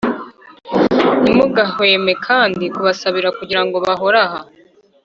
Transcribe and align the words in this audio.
ntimugahweme 1.21 2.13
kandi 2.27 2.63
kubasabira 2.75 3.29
kugira 3.37 3.61
ngo 3.65 3.75
bahore 3.85 4.17
aha 4.27 4.41